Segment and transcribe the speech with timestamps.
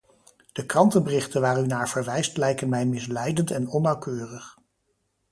[0.51, 4.57] De krantenberichten waar u naar verwijst lijken mij misleidend en onnauwkeurig.